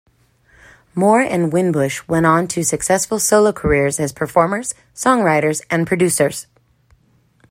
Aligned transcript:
Moore 0.95 1.21
and 1.21 1.53
Winbush 1.53 2.07
went 2.07 2.25
on 2.25 2.47
to 2.47 2.63
successful 2.65 3.19
solo 3.19 3.51
careers 3.51 3.99
as 3.99 4.11
performers, 4.11 4.73
songwriters, 4.95 5.61
and 5.69 5.85
producers. 5.85 6.47